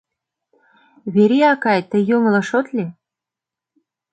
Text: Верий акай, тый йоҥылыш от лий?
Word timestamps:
Верий 1.13 1.45
акай, 1.53 1.79
тый 1.89 2.03
йоҥылыш 2.09 2.49
от 2.59 2.67
лий? 2.75 2.91